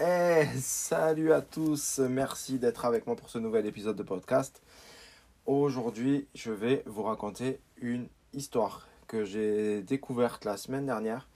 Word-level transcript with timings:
Eh, 0.00 0.46
salut 0.58 1.32
à 1.34 1.42
tous, 1.42 1.98
merci 1.98 2.58
d'être 2.58 2.86
avec 2.86 3.06
moi 3.06 3.14
pour 3.14 3.28
ce 3.28 3.38
nouvel 3.38 3.66
épisode 3.66 3.94
de 3.94 4.02
podcast. 4.02 4.62
Aujourd'hui, 5.44 6.26
je 6.34 6.50
vais 6.50 6.82
vous 6.86 7.02
raconter 7.02 7.60
une 7.76 8.08
histoire 8.32 8.88
que 9.06 9.26
j'ai 9.26 9.82
découverte 9.82 10.46
la 10.46 10.56
semaine 10.56 10.86
dernière 10.86 11.28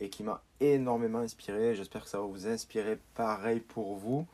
et 0.00 0.08
qui 0.08 0.22
m'a 0.22 0.42
énormément 0.60 1.18
inspiré. 1.18 1.74
J'espère 1.74 2.04
que 2.04 2.08
ça 2.08 2.18
va 2.18 2.24
vous 2.24 2.48
inspirer 2.48 2.98
pareil 3.14 3.60
pour 3.60 3.94
vous. 3.96 4.26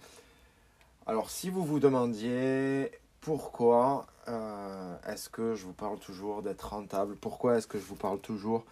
Alors, 1.06 1.29
si 1.29 1.50
vous 1.50 1.64
vous 1.64 1.80
demandiez 1.80 2.93
pourquoi 3.20 4.06
euh, 4.29 4.96
est-ce 5.09 5.29
que 5.29 5.56
je 5.56 5.64
vous 5.64 5.72
parle 5.72 5.98
toujours 5.98 6.43
d'être 6.43 6.68
rentable, 6.68 7.16
pourquoi 7.16 7.59
est-ce 7.59 7.66
que 7.66 7.79
je 7.79 7.84
vous 7.84 7.96
parle 7.96 8.20
toujours 8.20 8.64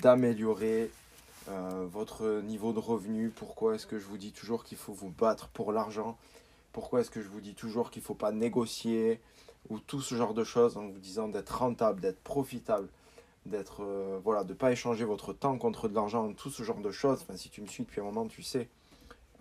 d'améliorer 0.00 0.90
euh, 1.50 1.86
votre 1.90 2.40
niveau 2.42 2.72
de 2.72 2.78
revenu, 2.78 3.30
pourquoi 3.30 3.74
est-ce 3.74 3.86
que 3.86 3.98
je 3.98 4.06
vous 4.06 4.18
dis 4.18 4.32
toujours 4.32 4.64
qu'il 4.64 4.78
faut 4.78 4.92
vous 4.92 5.10
battre 5.10 5.48
pour 5.48 5.72
l'argent, 5.72 6.16
pourquoi 6.72 7.00
est-ce 7.00 7.10
que 7.10 7.20
je 7.20 7.28
vous 7.28 7.40
dis 7.40 7.54
toujours 7.54 7.90
qu'il 7.90 8.02
ne 8.02 8.06
faut 8.06 8.14
pas 8.14 8.32
négocier, 8.32 9.20
ou 9.68 9.78
tout 9.78 10.00
ce 10.00 10.14
genre 10.14 10.34
de 10.34 10.44
choses 10.44 10.76
en 10.76 10.88
vous 10.88 10.98
disant 10.98 11.28
d'être 11.28 11.58
rentable, 11.58 12.00
d'être 12.00 12.20
profitable, 12.22 12.88
d'être 13.46 13.82
euh, 13.82 14.18
voilà, 14.24 14.44
de 14.44 14.54
pas 14.54 14.72
échanger 14.72 15.04
votre 15.04 15.32
temps 15.32 15.58
contre 15.58 15.88
de 15.88 15.94
l'argent, 15.94 16.32
tout 16.32 16.50
ce 16.50 16.62
genre 16.62 16.80
de 16.80 16.90
choses. 16.90 17.20
Enfin, 17.22 17.36
si 17.36 17.50
tu 17.50 17.60
me 17.60 17.66
suis 17.66 17.84
depuis 17.84 18.00
un 18.00 18.04
moment, 18.04 18.26
tu 18.26 18.42
sais 18.42 18.68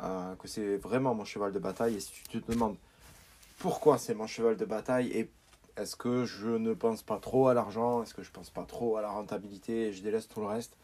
euh, 0.01 0.35
que 0.35 0.47
c'est 0.47 0.77
vraiment 0.77 1.13
mon 1.13 1.25
cheval 1.25 1.51
de 1.51 1.59
bataille. 1.59 1.95
Et 1.95 1.99
si 1.99 2.11
tu 2.11 2.41
te 2.41 2.51
demandes 2.51 2.77
pourquoi 3.59 3.97
c'est 3.97 4.13
mon 4.13 4.27
cheval 4.27 4.57
de 4.57 4.65
bataille 4.65 5.07
et 5.07 5.29
est-ce 5.77 5.95
que 5.95 6.25
je 6.25 6.49
ne 6.49 6.73
pense 6.73 7.03
pas 7.03 7.19
trop 7.19 7.47
à 7.47 7.53
l'argent, 7.53 8.03
est-ce 8.03 8.13
que 8.13 8.23
je 8.23 8.31
pense 8.31 8.49
pas 8.49 8.63
trop 8.63 8.97
à 8.97 9.01
la 9.01 9.09
rentabilité? 9.09 9.87
Et 9.87 9.93
je 9.93 10.01
délaisse 10.01 10.27
tout 10.27 10.41
le 10.41 10.47
reste, 10.47 10.75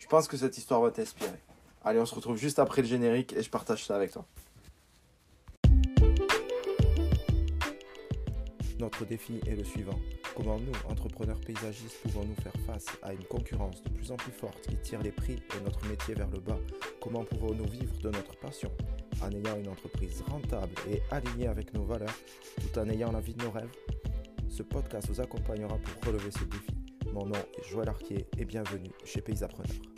je 0.00 0.06
pense 0.06 0.26
que 0.26 0.36
cette 0.36 0.58
histoire 0.58 0.80
va 0.80 0.90
t'inspirer. 0.90 1.38
Allez, 1.84 2.00
on 2.00 2.06
se 2.06 2.14
retrouve 2.14 2.36
juste 2.36 2.58
après 2.58 2.82
le 2.82 2.88
générique 2.88 3.32
et 3.34 3.42
je 3.42 3.50
partage 3.50 3.86
ça 3.86 3.94
avec 3.94 4.10
toi. 4.10 4.26
Notre 8.80 9.04
défi 9.04 9.40
est 9.46 9.56
le 9.56 9.64
suivant. 9.64 9.98
Comment 10.34 10.58
nous, 10.58 10.72
entrepreneurs 10.88 11.40
paysagistes, 11.40 12.00
pouvons-nous 12.02 12.34
faire 12.36 12.52
face 12.66 12.86
à 13.02 13.12
une 13.12 13.24
concurrence 13.24 13.82
de 13.82 13.90
plus 13.90 14.10
en 14.10 14.16
plus 14.16 14.32
forte 14.32 14.66
qui 14.66 14.76
tire 14.76 15.02
les 15.02 15.12
prix 15.12 15.34
et 15.56 15.60
notre 15.64 15.86
métier 15.86 16.14
vers 16.14 16.30
le 16.30 16.40
bas? 16.40 16.58
Comment 17.00 17.24
pouvons-nous 17.24 17.68
vivre 17.68 17.96
de 17.98 18.08
notre 18.08 18.36
passion? 18.38 18.70
En 19.22 19.30
ayant 19.30 19.58
une 19.58 19.68
entreprise 19.68 20.22
rentable 20.28 20.72
et 20.88 21.02
alignée 21.10 21.46
avec 21.46 21.74
nos 21.74 21.84
valeurs 21.84 22.16
tout 22.56 22.78
en 22.78 22.88
ayant 22.88 23.12
la 23.12 23.20
vie 23.20 23.34
de 23.34 23.44
nos 23.44 23.50
rêves 23.50 23.70
Ce 24.48 24.62
podcast 24.62 25.08
vous 25.08 25.20
accompagnera 25.20 25.76
pour 25.76 26.06
relever 26.06 26.30
ce 26.30 26.44
défi. 26.44 26.72
Mon 27.12 27.26
nom 27.26 27.36
est 27.58 27.68
Joël 27.68 27.88
Arquier 27.88 28.26
et 28.38 28.44
bienvenue 28.46 28.90
chez 29.04 29.20
Paysapreneur. 29.20 29.89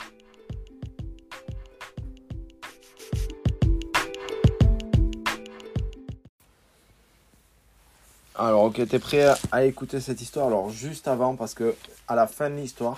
Alors, 8.35 8.63
ok, 8.63 8.87
t'es 8.87 8.97
prêt 8.97 9.31
à, 9.51 9.63
écouter 9.63 9.99
cette 9.99 10.19
histoire? 10.19 10.47
Alors, 10.47 10.71
juste 10.71 11.07
avant, 11.07 11.35
parce 11.35 11.53
que 11.53 11.75
à 12.07 12.15
la 12.15 12.25
fin 12.25 12.49
de 12.49 12.55
l'histoire, 12.55 12.97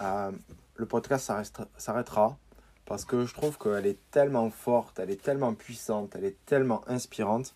euh, 0.00 0.30
le 0.76 0.86
podcast 0.86 1.30
s'arrêtera. 1.76 2.38
Parce 2.86 3.04
que 3.04 3.26
je 3.26 3.34
trouve 3.34 3.58
qu'elle 3.58 3.86
est 3.86 3.98
tellement 4.10 4.50
forte, 4.50 4.98
elle 4.98 5.10
est 5.10 5.22
tellement 5.22 5.54
puissante, 5.54 6.14
elle 6.16 6.24
est 6.24 6.36
tellement 6.46 6.82
inspirante 6.86 7.54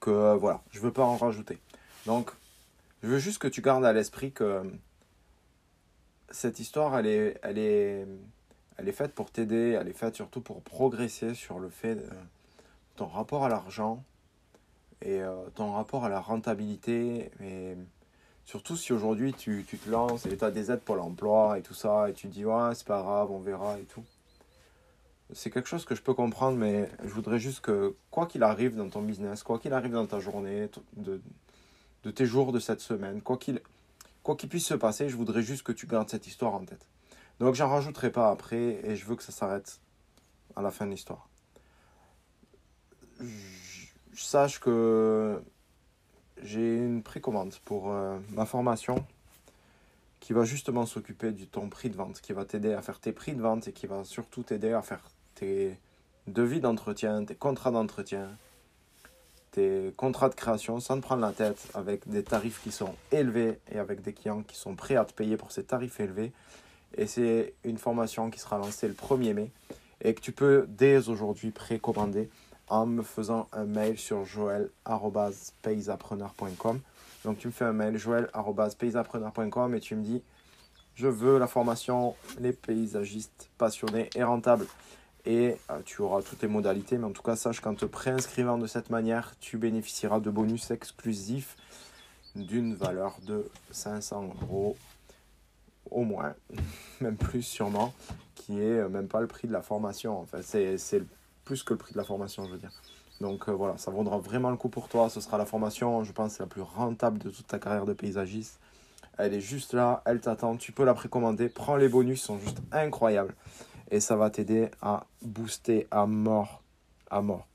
que 0.00 0.10
euh, 0.10 0.34
voilà, 0.36 0.60
je 0.70 0.80
veux 0.80 0.92
pas 0.92 1.04
en 1.04 1.16
rajouter. 1.16 1.58
Donc, 2.06 2.30
je 3.02 3.08
veux 3.08 3.18
juste 3.18 3.38
que 3.38 3.48
tu 3.48 3.60
gardes 3.60 3.84
à 3.84 3.92
l'esprit 3.92 4.32
que 4.32 4.62
cette 6.30 6.60
histoire, 6.60 6.96
elle 6.96 7.06
est, 7.06 7.38
elle 7.42 7.58
est, 7.58 8.06
elle 8.76 8.88
est 8.88 8.92
faite 8.92 9.14
pour 9.14 9.30
t'aider, 9.30 9.76
elle 9.80 9.88
est 9.88 9.98
faite 9.98 10.14
surtout 10.14 10.40
pour 10.40 10.62
progresser 10.62 11.34
sur 11.34 11.58
le 11.58 11.68
fait 11.68 11.96
de 11.96 12.08
ton 12.96 13.06
rapport 13.06 13.44
à 13.44 13.48
l'argent, 13.48 14.02
et 15.02 15.22
euh, 15.22 15.34
ton 15.54 15.72
rapport 15.72 16.04
à 16.04 16.08
la 16.08 16.20
rentabilité. 16.20 17.30
Et 17.42 17.76
surtout 18.44 18.76
si 18.76 18.92
aujourd'hui 18.92 19.32
tu, 19.32 19.64
tu, 19.66 19.78
te 19.78 19.88
lances 19.88 20.26
et 20.26 20.36
tu 20.36 20.44
as 20.44 20.50
des 20.50 20.70
aides 20.70 20.80
pour 20.80 20.96
l'emploi 20.96 21.58
et 21.58 21.62
tout 21.62 21.74
ça, 21.74 22.08
et 22.10 22.12
tu 22.12 22.28
te 22.28 22.32
dis 22.32 22.44
ouais, 22.44 22.74
c'est 22.74 22.86
pas 22.86 23.02
grave, 23.02 23.30
on 23.30 23.38
verra 23.38 23.78
et 23.78 23.84
tout. 23.84 24.04
C'est 25.32 25.50
quelque 25.50 25.68
chose 25.68 25.84
que 25.84 25.94
je 25.94 26.02
peux 26.02 26.14
comprendre, 26.14 26.58
mais 26.58 26.90
je 27.04 27.10
voudrais 27.10 27.38
juste 27.38 27.60
que, 27.60 27.94
quoi 28.10 28.26
qu'il 28.26 28.42
arrive 28.42 28.74
dans 28.74 28.88
ton 28.88 29.00
business, 29.00 29.44
quoi 29.44 29.60
qu'il 29.60 29.72
arrive 29.72 29.92
dans 29.92 30.06
ta 30.06 30.18
journée, 30.18 30.68
de, 30.96 31.20
de 32.02 32.10
tes 32.10 32.26
jours 32.26 32.50
de 32.52 32.58
cette 32.58 32.80
semaine, 32.80 33.22
quoi 33.22 33.36
qu'il 33.36 33.60
quoi 34.22 34.36
puisse 34.36 34.66
se 34.66 34.74
passer, 34.74 35.08
je 35.08 35.16
voudrais 35.16 35.42
juste 35.42 35.62
que 35.62 35.72
tu 35.72 35.86
gardes 35.86 36.08
cette 36.08 36.26
histoire 36.26 36.54
en 36.54 36.64
tête. 36.64 36.86
Donc 37.38 37.54
j'en 37.54 37.68
rajouterai 37.68 38.10
pas 38.10 38.30
après 38.30 38.80
et 38.84 38.96
je 38.96 39.06
veux 39.06 39.16
que 39.16 39.22
ça 39.22 39.32
s'arrête 39.32 39.80
à 40.56 40.62
la 40.62 40.70
fin 40.70 40.84
de 40.84 40.90
l'histoire 40.90 41.28
sache 44.14 44.60
que 44.60 45.42
j'ai 46.42 46.76
une 46.76 47.02
précommande 47.02 47.54
pour 47.64 47.92
euh, 47.92 48.18
ma 48.30 48.46
formation 48.46 49.04
qui 50.20 50.32
va 50.32 50.44
justement 50.44 50.86
s'occuper 50.86 51.32
du 51.32 51.46
ton 51.46 51.68
prix 51.68 51.90
de 51.90 51.96
vente, 51.96 52.20
qui 52.20 52.32
va 52.32 52.44
t'aider 52.44 52.72
à 52.72 52.82
faire 52.82 53.00
tes 53.00 53.12
prix 53.12 53.32
de 53.32 53.40
vente 53.40 53.68
et 53.68 53.72
qui 53.72 53.86
va 53.86 54.04
surtout 54.04 54.42
t'aider 54.42 54.72
à 54.72 54.82
faire 54.82 55.02
tes 55.34 55.78
devis 56.26 56.60
d'entretien, 56.60 57.24
tes 57.24 57.34
contrats 57.34 57.70
d'entretien, 57.70 58.28
tes 59.50 59.92
contrats 59.96 60.28
de 60.28 60.34
création 60.34 60.78
sans 60.78 60.96
te 60.96 61.02
prendre 61.02 61.22
la 61.22 61.32
tête 61.32 61.68
avec 61.74 62.08
des 62.08 62.22
tarifs 62.22 62.62
qui 62.62 62.70
sont 62.70 62.94
élevés 63.10 63.58
et 63.72 63.78
avec 63.78 64.02
des 64.02 64.12
clients 64.12 64.42
qui 64.42 64.56
sont 64.56 64.76
prêts 64.76 64.96
à 64.96 65.04
te 65.04 65.12
payer 65.12 65.36
pour 65.36 65.52
ces 65.52 65.64
tarifs 65.64 65.98
élevés. 66.00 66.32
Et 66.96 67.06
c'est 67.06 67.54
une 67.64 67.78
formation 67.78 68.30
qui 68.30 68.38
sera 68.38 68.58
lancée 68.58 68.88
le 68.88 68.94
1er 68.94 69.34
mai 69.34 69.50
et 70.02 70.14
que 70.14 70.20
tu 70.20 70.32
peux 70.32 70.66
dès 70.68 71.08
aujourd'hui 71.08 71.50
précommander 71.50 72.28
en 72.70 72.86
me 72.86 73.02
faisant 73.02 73.48
un 73.52 73.66
mail 73.66 73.98
sur 73.98 74.24
joël.paysapreneur.com. 74.24 76.80
Donc 77.24 77.38
tu 77.38 77.48
me 77.48 77.52
fais 77.52 77.66
un 77.66 77.72
mail 77.72 77.98
joël.paysapreneur.com 77.98 79.74
et 79.74 79.80
tu 79.80 79.96
me 79.96 80.02
dis 80.02 80.22
je 80.94 81.08
veux 81.08 81.38
la 81.38 81.46
formation 81.46 82.14
les 82.38 82.52
paysagistes 82.52 83.50
passionnés 83.58 84.08
et 84.14 84.22
rentables. 84.22 84.66
Et 85.26 85.58
euh, 85.70 85.80
tu 85.84 86.00
auras 86.00 86.22
toutes 86.22 86.40
les 86.40 86.48
modalités, 86.48 86.96
mais 86.96 87.04
en 87.04 87.12
tout 87.12 87.20
cas 87.22 87.36
sache 87.36 87.60
qu'en 87.60 87.74
te 87.74 87.84
préinscrivant 87.84 88.56
de 88.56 88.66
cette 88.66 88.88
manière, 88.88 89.34
tu 89.38 89.58
bénéficieras 89.58 90.20
de 90.20 90.30
bonus 90.30 90.70
exclusifs 90.70 91.58
d'une 92.36 92.74
valeur 92.74 93.18
de 93.26 93.44
500 93.70 94.30
euros 94.42 94.78
au 95.90 96.04
moins, 96.04 96.34
même 97.00 97.16
plus 97.16 97.42
sûrement, 97.42 97.92
qui 98.34 98.60
est 98.60 98.78
euh, 98.78 98.88
même 98.88 99.08
pas 99.08 99.20
le 99.20 99.26
prix 99.26 99.46
de 99.46 99.52
la 99.52 99.62
formation. 99.62 100.26
C'est 100.42 101.02
plus 101.44 101.62
que 101.62 101.72
le 101.72 101.78
prix 101.78 101.92
de 101.92 101.98
la 101.98 102.04
formation, 102.04 102.46
je 102.46 102.52
veux 102.52 102.58
dire. 102.58 102.72
Donc 103.20 103.48
euh, 103.48 103.52
voilà, 103.52 103.76
ça 103.76 103.90
vaudra 103.90 104.18
vraiment 104.18 104.50
le 104.50 104.56
coup 104.56 104.68
pour 104.68 104.88
toi. 104.88 105.10
Ce 105.10 105.20
sera 105.20 105.38
la 105.38 105.46
formation, 105.46 106.04
je 106.04 106.12
pense, 106.12 106.38
la 106.38 106.46
plus 106.46 106.62
rentable 106.62 107.18
de 107.18 107.30
toute 107.30 107.46
ta 107.46 107.58
carrière 107.58 107.84
de 107.84 107.92
paysagiste. 107.92 108.58
Elle 109.18 109.34
est 109.34 109.40
juste 109.40 109.74
là, 109.74 110.02
elle 110.06 110.20
t'attend, 110.20 110.56
tu 110.56 110.72
peux 110.72 110.84
la 110.84 110.94
précommander. 110.94 111.48
Prends 111.48 111.76
les 111.76 111.88
bonus, 111.88 112.20
ils 112.20 112.24
sont 112.24 112.38
juste 112.38 112.58
incroyables. 112.72 113.34
Et 113.90 114.00
ça 114.00 114.16
va 114.16 114.30
t'aider 114.30 114.70
à 114.80 115.04
booster 115.20 115.86
à 115.90 116.06
mort, 116.06 116.62
à 117.10 117.20
mort, 117.20 117.46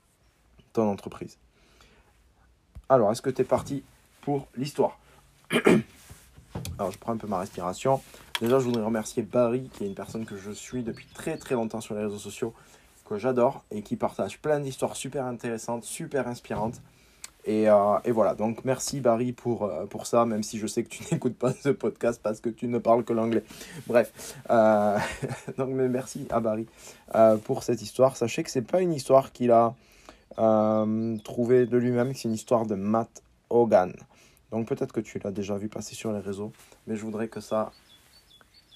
ton 0.72 0.88
entreprise. 0.88 1.38
Alors, 2.88 3.10
est-ce 3.10 3.22
que 3.22 3.30
tu 3.30 3.42
es 3.42 3.44
parti 3.44 3.82
pour 4.20 4.46
l'histoire? 4.56 4.98
Alors, 6.78 6.92
je 6.92 6.98
prends 6.98 7.12
un 7.12 7.16
peu 7.16 7.26
ma 7.26 7.40
respiration. 7.40 8.00
Déjà, 8.40 8.60
je 8.60 8.64
voudrais 8.66 8.84
remercier 8.84 9.22
Barry, 9.22 9.68
qui 9.70 9.84
est 9.84 9.86
une 9.88 9.94
personne 9.94 10.24
que 10.24 10.36
je 10.36 10.52
suis 10.52 10.82
depuis 10.82 11.06
très 11.14 11.36
très 11.36 11.54
longtemps 11.54 11.80
sur 11.80 11.94
les 11.96 12.02
réseaux 12.02 12.18
sociaux 12.18 12.54
que 13.06 13.18
j'adore 13.18 13.64
et 13.70 13.82
qui 13.82 13.96
partage 13.96 14.40
plein 14.40 14.60
d'histoires 14.60 14.96
super 14.96 15.24
intéressantes, 15.24 15.84
super 15.84 16.28
inspirantes. 16.28 16.80
Et, 17.46 17.68
euh, 17.68 17.98
et, 18.04 18.10
voilà, 18.10 18.34
donc 18.34 18.64
merci 18.64 19.00
Barry 19.00 19.32
pour, 19.32 19.64
euh, 19.64 19.86
pour 19.86 20.06
ça, 20.06 20.26
même 20.26 20.42
si 20.42 20.58
je 20.58 20.66
sais 20.66 20.82
que 20.82 20.88
tu 20.88 21.04
n'écoutes 21.12 21.36
pas 21.36 21.52
ce 21.52 21.68
podcast 21.68 22.20
parce 22.22 22.40
que 22.40 22.48
tu 22.48 22.66
ne 22.66 22.78
parles 22.78 23.04
que 23.04 23.12
l'anglais. 23.12 23.44
Bref, 23.86 24.36
euh, 24.50 24.98
donc 25.56 25.68
mais 25.68 25.88
merci 25.88 26.26
à 26.30 26.40
Barry 26.40 26.66
pour 27.44 27.62
cette 27.62 27.82
histoire. 27.82 28.16
Sachez 28.16 28.42
que 28.42 28.50
c'est 28.50 28.62
pas 28.62 28.80
une 28.80 28.92
histoire 28.92 29.32
qu'il 29.32 29.52
a 29.52 29.74
trouvée 31.24 31.66
de 31.66 31.76
lui-même, 31.78 32.12
c'est 32.14 32.28
une 32.28 32.34
histoire 32.34 32.66
de 32.66 32.74
Matt 32.74 33.22
Hogan. 33.48 33.94
Donc 34.50 34.66
peut-être 34.68 34.92
que 34.92 35.00
tu 35.00 35.18
l'as 35.20 35.30
déjà 35.30 35.56
vu 35.56 35.68
passer 35.68 35.94
sur 35.94 36.12
les 36.12 36.20
réseaux, 36.20 36.52
mais 36.86 36.96
je 36.96 37.02
voudrais 37.02 37.28
que 37.28 37.40
ça 37.40 37.72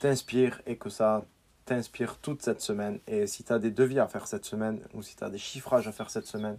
t'inspire 0.00 0.62
et 0.66 0.76
que 0.76 0.90
ça 0.90 1.24
t'inspire 1.64 2.18
toute 2.18 2.42
cette 2.42 2.60
semaine. 2.60 2.98
Et 3.06 3.26
si 3.26 3.44
tu 3.44 3.52
as 3.52 3.58
des 3.58 3.70
devis 3.70 3.98
à 3.98 4.08
faire 4.08 4.26
cette 4.26 4.44
semaine, 4.44 4.80
ou 4.94 5.02
si 5.02 5.16
tu 5.16 5.24
as 5.24 5.30
des 5.30 5.38
chiffrages 5.38 5.88
à 5.88 5.92
faire 5.92 6.10
cette 6.10 6.26
semaine, 6.26 6.58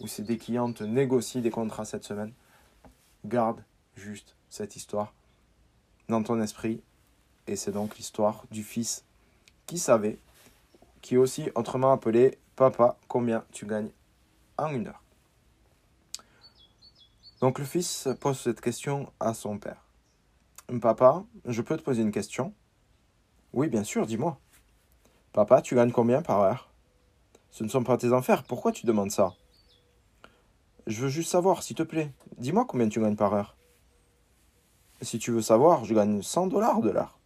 ou 0.00 0.06
si 0.06 0.22
des 0.22 0.38
clients 0.38 0.72
te 0.72 0.84
négocient 0.84 1.42
des 1.42 1.50
contrats 1.50 1.84
cette 1.84 2.04
semaine, 2.04 2.32
garde 3.24 3.62
juste 3.96 4.34
cette 4.48 4.76
histoire 4.76 5.12
dans 6.08 6.22
ton 6.22 6.40
esprit. 6.40 6.82
Et 7.46 7.56
c'est 7.56 7.72
donc 7.72 7.96
l'histoire 7.96 8.44
du 8.50 8.62
fils 8.62 9.04
qui 9.66 9.78
savait, 9.78 10.18
qui 11.00 11.14
est 11.14 11.18
aussi 11.18 11.50
autrement 11.54 11.92
appelé 11.92 12.38
Papa, 12.56 12.98
combien 13.08 13.44
tu 13.52 13.66
gagnes 13.66 13.90
en 14.58 14.68
une 14.74 14.88
heure. 14.88 15.02
Donc 17.40 17.58
le 17.58 17.64
fils 17.64 18.08
pose 18.20 18.38
cette 18.38 18.60
question 18.60 19.10
à 19.18 19.32
son 19.32 19.58
père. 19.58 19.82
Papa, 20.80 21.24
je 21.46 21.62
peux 21.62 21.76
te 21.76 21.82
poser 21.82 22.02
une 22.02 22.12
question 22.12 22.52
oui, 23.52 23.68
bien 23.68 23.84
sûr, 23.84 24.06
dis-moi. 24.06 24.38
Papa, 25.32 25.62
tu 25.62 25.74
gagnes 25.74 25.92
combien 25.92 26.22
par 26.22 26.40
heure? 26.40 26.70
Ce 27.50 27.64
ne 27.64 27.68
sont 27.68 27.82
pas 27.82 27.96
tes 27.96 28.12
affaires, 28.12 28.44
pourquoi 28.44 28.72
tu 28.72 28.86
demandes 28.86 29.10
ça? 29.10 29.34
Je 30.86 31.02
veux 31.02 31.08
juste 31.08 31.30
savoir, 31.30 31.62
s'il 31.62 31.76
te 31.76 31.82
plaît. 31.82 32.12
Dis-moi 32.38 32.64
combien 32.66 32.88
tu 32.88 33.00
gagnes 33.00 33.16
par 33.16 33.34
heure. 33.34 33.56
Si 35.02 35.18
tu 35.18 35.30
veux 35.30 35.42
savoir, 35.42 35.84
je 35.84 35.94
gagne 35.94 36.22
100 36.22 36.48
dollars 36.48 36.80
de 36.80 36.90
l'heure. 36.90 37.18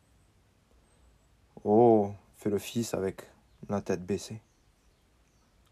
Oh, 1.65 2.13
fait 2.37 2.51
le 2.51 2.59
fils 2.59 2.95
avec 2.95 3.23
la 3.69 3.81
tête 3.81 4.05
baissée. 4.05 4.41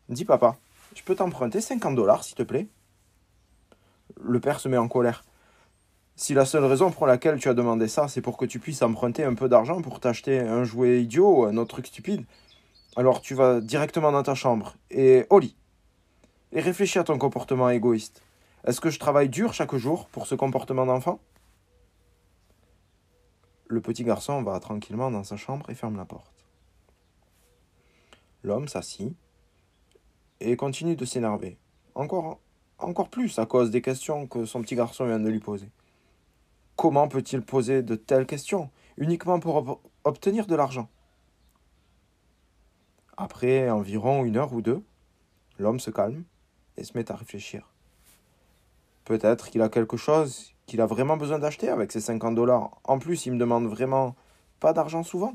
Dis 0.09 0.25
papa, 0.25 0.57
je 0.95 1.03
peux 1.03 1.15
t'emprunter 1.15 1.61
50 1.61 1.95
dollars, 1.95 2.25
s'il 2.25 2.35
te 2.35 2.43
plaît? 2.43 2.67
Le 4.21 4.41
père 4.41 4.61
se 4.61 4.69
met 4.69 4.77
en 4.77 4.89
colère. 4.89 5.25
Si 6.15 6.35
la 6.35 6.45
seule 6.45 6.65
raison 6.65 6.91
pour 6.91 7.07
laquelle 7.07 7.39
tu 7.39 7.49
as 7.49 7.55
demandé 7.55 7.89
ça, 7.89 8.07
c'est 8.07 8.21
pour 8.21 8.37
que 8.37 8.45
tu 8.45 8.59
puisses 8.59 8.83
emprunter 8.83 9.25
un 9.25 9.35
peu 9.35 9.49
d'argent 9.49 9.81
pour 9.81 9.99
t'acheter 9.99 10.39
un 10.41 10.63
jouet 10.63 11.03
idiot 11.03 11.41
ou 11.41 11.45
un 11.45 11.57
autre 11.57 11.71
truc 11.71 11.87
stupide, 11.87 12.25
alors 12.97 13.23
tu 13.23 13.35
vas 13.35 13.61
directement 13.61 14.13
dans 14.13 14.23
ta 14.23 14.35
chambre 14.35 14.77
et 14.91 15.25
au 15.31 15.39
lit. 15.39 15.57
Et 16.53 16.61
réfléchis 16.61 16.99
à 16.99 17.05
ton 17.05 17.17
comportement 17.19 17.71
égoïste. 17.71 18.23
Est-ce 18.65 18.81
que 18.81 18.91
je 18.91 18.99
travaille 18.99 19.31
dur 19.31 19.55
chaque 19.55 19.75
jour 19.75 20.07
pour 20.09 20.27
ce 20.27 20.35
comportement 20.35 20.85
d'enfant? 20.85 21.19
Le 23.67 23.81
petit 23.81 24.05
garçon 24.05 24.43
va 24.43 24.61
tranquillement 24.61 25.11
dans 25.11 25.25
sa 25.25 25.39
chambre 25.39 25.71
et 25.71 25.75
ferme 25.75 25.97
la 25.97 26.05
porte. 26.05 26.45
L'homme 28.45 28.69
s'assit 28.69 29.17
et 30.41 30.57
continue 30.57 30.95
de 30.95 31.07
s'énerver. 31.07 31.57
Encore, 31.95 32.39
encore 32.79 33.09
plus 33.09 33.39
à 33.39 33.47
cause 33.47 33.71
des 33.71 33.81
questions 33.81 34.27
que 34.27 34.45
son 34.45 34.61
petit 34.61 34.77
garçon 34.77 35.07
vient 35.07 35.21
de 35.21 35.29
lui 35.29 35.41
poser. 35.41 35.71
Comment 36.83 37.07
peut-il 37.07 37.43
poser 37.43 37.85
de 37.85 37.95
telles 37.95 38.27
questions 38.27 38.69
uniquement 38.97 39.39
pour 39.39 39.81
obtenir 40.03 40.49
de 40.49 40.57
l'argent? 40.57 40.89
Après 43.17 43.71
environ 43.71 44.25
une 44.25 44.37
heure 44.37 44.53
ou 44.53 44.63
deux, 44.63 44.83
l'homme 45.61 45.79
se 45.79 45.93
calme 45.93 46.25
et 46.77 46.83
se 46.83 46.99
met 46.99 47.13
à 47.13 47.15
réfléchir. 47.15 47.73
Peut-être 49.05 49.49
qu'il 49.49 49.63
a 49.63 49.69
quelque 49.69 49.97
chose 49.97 50.57
qu'il 50.67 50.81
a 50.81 50.87
vraiment 50.87 51.17
besoin 51.17 51.39
d'acheter 51.39 51.69
avec 51.69 51.93
ses 51.93 52.01
50 52.01 52.35
dollars. 52.35 52.81
En 52.83 52.99
plus, 52.99 53.27
il 53.27 53.35
me 53.35 53.39
demande 53.39 53.69
vraiment 53.69 54.17
pas 54.59 54.73
d'argent 54.73 55.05
souvent. 55.05 55.35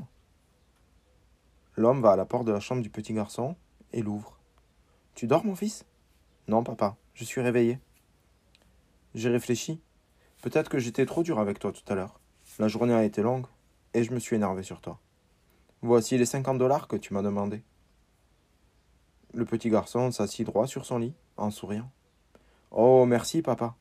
L'homme 1.76 2.02
va 2.02 2.10
à 2.10 2.16
la 2.16 2.26
porte 2.26 2.44
de 2.44 2.52
la 2.52 2.60
chambre 2.60 2.82
du 2.82 2.90
petit 2.90 3.14
garçon 3.14 3.56
et 3.94 4.02
l'ouvre. 4.02 4.38
Tu 5.14 5.26
dors, 5.26 5.46
mon 5.46 5.56
fils? 5.56 5.86
Non, 6.46 6.62
papa, 6.62 6.96
je 7.14 7.24
suis 7.24 7.40
réveillé. 7.40 7.78
J'ai 9.14 9.30
réfléchi. 9.30 9.80
Peut-être 10.42 10.68
que 10.68 10.78
j'étais 10.78 11.04
trop 11.04 11.22
dur 11.22 11.38
avec 11.38 11.58
toi 11.58 11.72
tout 11.72 11.82
à 11.92 11.94
l'heure. 11.94 12.20
La 12.58 12.68
journée 12.68 12.94
a 12.94 13.04
été 13.04 13.22
longue 13.22 13.46
et 13.94 14.04
je 14.04 14.12
me 14.12 14.18
suis 14.18 14.36
énervé 14.36 14.62
sur 14.62 14.80
toi. 14.80 15.00
Voici 15.82 16.16
les 16.16 16.26
50 16.26 16.58
dollars 16.58 16.88
que 16.88 16.96
tu 16.96 17.12
m'as 17.12 17.22
demandé. 17.22 17.62
Le 19.34 19.44
petit 19.44 19.68
garçon 19.68 20.10
s'assit 20.10 20.46
droit 20.46 20.66
sur 20.66 20.86
son 20.86 20.98
lit, 20.98 21.14
en 21.36 21.50
souriant. 21.50 21.90
Oh, 22.70 23.04
merci, 23.04 23.42
papa. 23.42 23.76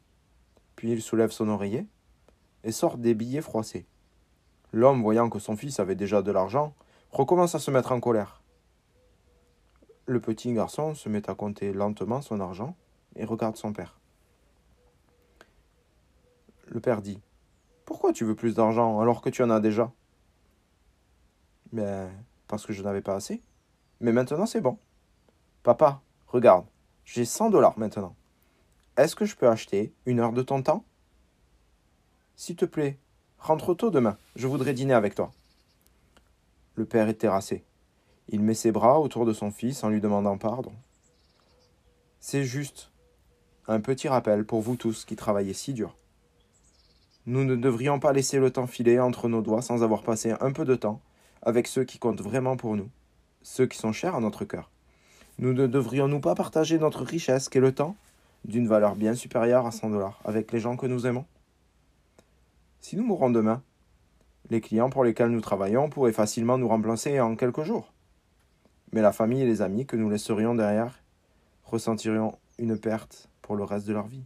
Puis 0.75 0.92
il 0.92 1.01
soulève 1.01 1.31
son 1.31 1.48
oreiller 1.48 1.86
et 2.63 2.71
sort 2.71 2.98
des 2.98 3.13
billets 3.13 3.42
froissés. 3.42 3.86
L'homme, 4.74 5.01
voyant 5.01 5.30
que 5.30 5.39
son 5.39 5.56
fils 5.56 5.80
avait 5.80 5.95
déjà 5.95 6.21
de 6.21 6.31
l'argent, 6.31 6.74
recommence 7.12 7.56
à 7.56 7.60
se 7.60 7.71
mettre 7.71 7.92
en 7.92 8.00
colère. 8.00 8.42
Le 10.06 10.19
petit 10.19 10.53
garçon 10.53 10.94
se 10.95 11.07
met 11.07 11.30
à 11.30 11.36
compter 11.36 11.71
lentement 11.71 12.21
son 12.21 12.39
argent 12.39 12.75
et 13.15 13.25
regarde 13.25 13.57
son 13.57 13.74
père. 13.74 14.00
Le 16.68 16.80
père 16.80 17.02
dit 17.02 17.22
Pourquoi 17.86 18.14
tu 18.14 18.25
veux 18.25 18.36
plus 18.36 18.56
d'argent 18.56 19.00
alors 19.00 19.22
que 19.22 19.30
tu 19.30 19.44
en 19.44 19.50
as 19.50 19.60
déjà? 19.60 19.92
Mais 21.72 22.08
parce 22.48 22.66
que 22.66 22.74
je 22.74 22.84
n'avais 22.84 23.02
pas 23.02 23.16
assez. 23.16 23.42
Mais 24.00 24.12
maintenant, 24.12 24.46
c'est 24.46 24.62
bon. 24.62 24.78
Papa, 25.64 26.02
regarde, 26.28 26.66
j'ai 27.06 27.25
100 27.25 27.50
dollars 27.50 27.78
maintenant. 27.80 28.16
Est-ce 28.96 29.16
que 29.16 29.25
je 29.25 29.36
peux 29.36 29.48
acheter 29.48 29.94
une 30.06 30.19
heure 30.19 30.34
de 30.34 30.42
ton 30.42 30.62
temps? 30.62 30.84
S'il 32.36 32.56
te 32.56 32.66
plaît, 32.66 33.00
rentre 33.40 33.74
tôt 33.74 33.90
demain. 33.90 34.18
Je 34.36 34.48
voudrais 34.48 34.74
dîner 34.74 34.94
avec 34.94 35.16
toi. 35.16 35.31
Le 36.75 36.86
père 36.86 37.10
est 37.10 37.16
terrassé. 37.16 37.63
Il 38.30 38.42
met 38.42 38.54
ses 38.54 38.72
bras 38.72 39.00
autour 39.00 39.25
de 39.25 39.34
son 39.34 39.52
fils 39.52 39.84
en 39.84 39.90
lui 39.90 40.02
demandant 40.02 40.38
pardon. 40.38 40.74
C'est 42.20 42.44
juste 42.44 42.92
un 43.68 43.80
petit 43.80 44.08
rappel 44.08 44.46
pour 44.46 44.62
vous 44.62 44.75
tous 44.75 45.06
qui 45.06 45.16
travaillez 45.16 45.54
si 45.54 45.74
dur. 45.74 45.96
Nous 47.27 47.44
ne 47.44 47.57
devrions 47.57 48.00
pas 48.00 48.13
laisser 48.13 48.39
le 48.39 48.51
temps 48.51 48.68
filer 48.68 49.01
entre 49.01 49.27
nos 49.27 49.41
doigts 49.41 49.62
sans 49.62 49.83
avoir 49.83 50.01
passé 50.01 50.33
un 50.39 50.53
peu 50.53 50.63
de 50.63 50.75
temps 50.75 51.01
avec 51.41 51.68
ceux 51.68 51.83
qui 51.83 52.00
comptent 52.00 52.21
vraiment 52.21 52.56
pour 52.56 52.77
nous, 52.77 52.89
ceux 53.41 53.68
qui 53.68 53.77
sont 53.77 53.91
chers 53.91 54.15
à 54.15 54.21
notre 54.21 54.45
cœur. 54.45 54.71
Nous 55.38 55.51
ne 55.51 55.68
devrions-nous 55.68 56.21
pas 56.21 56.35
partager 56.35 56.79
notre 56.79 57.03
richesse 57.03 57.50
qu'est 57.50 57.59
le 57.59 57.74
temps, 57.74 57.97
d'une 58.45 58.69
valeur 58.69 58.95
bien 58.95 59.13
supérieure 59.13 59.65
à 59.65 59.71
100 59.71 59.89
dollars, 59.89 60.21
avec 60.24 60.53
les 60.53 60.62
gens 60.62 60.77
que 60.77 60.88
nous 60.88 61.06
aimons? 61.06 61.25
Si 62.79 62.95
nous 62.95 63.03
mourons 63.03 63.29
demain, 63.29 63.62
les 64.50 64.62
clients 64.62 64.89
pour 64.89 65.03
lesquels 65.03 65.29
nous 65.29 65.41
travaillons 65.41 65.89
pourraient 65.89 66.13
facilement 66.13 66.57
nous 66.57 66.69
remplacer 66.69 67.19
en 67.19 67.35
quelques 67.35 67.63
jours. 67.63 67.91
Mais 68.94 69.01
la 69.01 69.12
famille 69.12 69.41
et 69.41 69.45
les 69.45 69.62
amis 69.62 69.85
que 69.85 69.97
nous 69.97 70.09
laisserions 70.09 70.56
derrière 70.56 70.97
ressentirions 71.65 72.38
une 72.57 72.79
perte 72.79 73.27
pour 73.41 73.57
le 73.57 73.65
reste 73.65 73.85
de 73.85 73.91
leur 73.91 74.07
vie. 74.07 74.24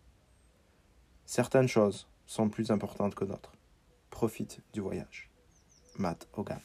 Certaines 1.25 1.67
choses 1.67 2.05
sont 2.31 2.47
plus 2.47 2.71
importantes 2.71 3.13
que 3.13 3.25
d'autres. 3.25 3.51
Profite 4.09 4.61
du 4.71 4.79
voyage. 4.79 5.29
Matt 5.97 6.29
Hogan. 6.31 6.61